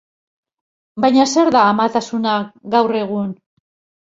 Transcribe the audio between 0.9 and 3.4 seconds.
Baina zer da amatasuna gaur egun?